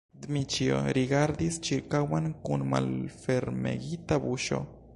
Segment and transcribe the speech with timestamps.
[0.21, 4.63] Dmiĉjo rigardis ĉirkaŭen kun malfermegita buŝo.